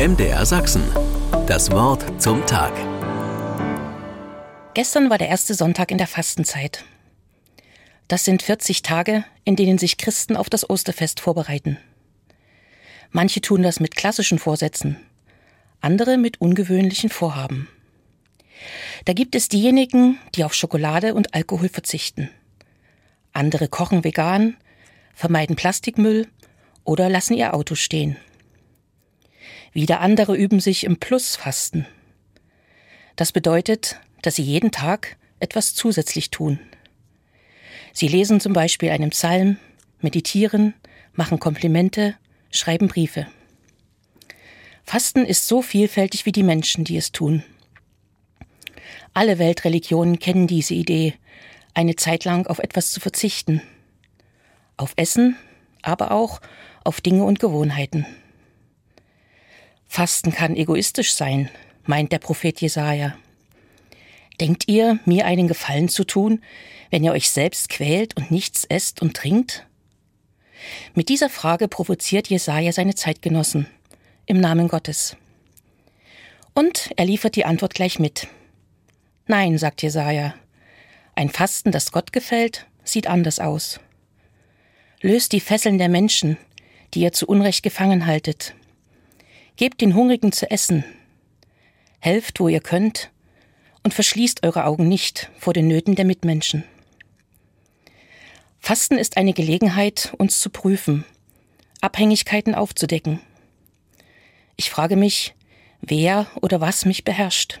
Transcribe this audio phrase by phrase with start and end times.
[0.00, 0.82] MDR Sachsen.
[1.46, 2.72] Das Wort zum Tag.
[4.72, 6.86] Gestern war der erste Sonntag in der Fastenzeit.
[8.08, 11.76] Das sind 40 Tage, in denen sich Christen auf das Osterfest vorbereiten.
[13.10, 14.96] Manche tun das mit klassischen Vorsätzen,
[15.82, 17.68] andere mit ungewöhnlichen Vorhaben.
[19.04, 22.30] Da gibt es diejenigen, die auf Schokolade und Alkohol verzichten.
[23.34, 24.56] Andere kochen vegan,
[25.12, 26.26] vermeiden Plastikmüll
[26.84, 28.16] oder lassen ihr Auto stehen.
[29.72, 31.86] Wieder andere üben sich im Plusfasten.
[33.16, 36.58] Das bedeutet, dass sie jeden Tag etwas zusätzlich tun.
[37.92, 39.58] Sie lesen zum Beispiel einen Psalm,
[40.00, 40.74] meditieren,
[41.12, 42.16] machen Komplimente,
[42.50, 43.26] schreiben Briefe.
[44.84, 47.44] Fasten ist so vielfältig wie die Menschen, die es tun.
[49.14, 51.14] Alle Weltreligionen kennen diese Idee,
[51.74, 53.62] eine Zeit lang auf etwas zu verzichten.
[54.76, 55.36] Auf Essen,
[55.82, 56.40] aber auch
[56.84, 58.06] auf Dinge und Gewohnheiten.
[59.92, 61.50] Fasten kann egoistisch sein,
[61.84, 63.16] meint der Prophet Jesaja.
[64.40, 66.44] Denkt ihr, mir einen Gefallen zu tun,
[66.90, 69.66] wenn ihr euch selbst quält und nichts esst und trinkt?
[70.94, 73.66] Mit dieser Frage provoziert Jesaja seine Zeitgenossen
[74.26, 75.16] im Namen Gottes.
[76.54, 78.28] Und er liefert die Antwort gleich mit.
[79.26, 80.36] Nein, sagt Jesaja.
[81.16, 83.80] Ein Fasten, das Gott gefällt, sieht anders aus.
[85.00, 86.36] Löst die Fesseln der Menschen,
[86.94, 88.54] die ihr zu Unrecht gefangen haltet.
[89.60, 90.84] Gebt den Hungrigen zu essen.
[91.98, 93.10] Helft, wo ihr könnt,
[93.82, 96.64] und verschließt eure Augen nicht vor den Nöten der Mitmenschen.
[98.58, 101.04] Fasten ist eine Gelegenheit, uns zu prüfen,
[101.82, 103.20] Abhängigkeiten aufzudecken.
[104.56, 105.34] Ich frage mich,
[105.82, 107.60] wer oder was mich beherrscht.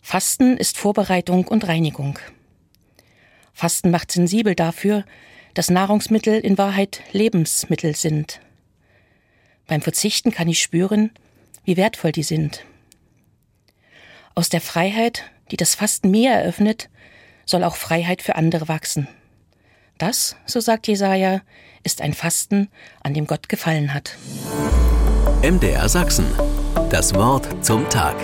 [0.00, 2.18] Fasten ist Vorbereitung und Reinigung.
[3.52, 5.04] Fasten macht sensibel dafür,
[5.52, 8.40] dass Nahrungsmittel in Wahrheit Lebensmittel sind.
[9.66, 11.10] Beim Verzichten kann ich spüren,
[11.64, 12.64] wie wertvoll die sind.
[14.34, 16.88] Aus der Freiheit, die das Fasten mir eröffnet,
[17.44, 19.08] soll auch Freiheit für andere wachsen.
[19.98, 21.40] Das, so sagt Jesaja,
[21.82, 22.68] ist ein Fasten,
[23.02, 24.16] an dem Gott gefallen hat.
[25.42, 26.26] MDR Sachsen.
[26.90, 28.16] Das Wort zum Tag.